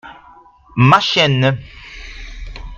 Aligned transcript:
Ma 0.87 0.99
chienne. 0.99 1.47